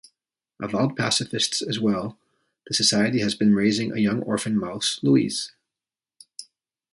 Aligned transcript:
Avowed 0.59 0.95
pacifists 0.95 1.61
as 1.61 1.79
well, 1.79 2.17
the 2.65 2.73
society 2.73 3.19
has 3.19 3.35
been 3.35 3.53
raising 3.53 3.91
a 3.91 3.99
young 3.99 4.23
orphan 4.23 4.57
mouse, 4.57 4.99
Louise. 5.03 5.51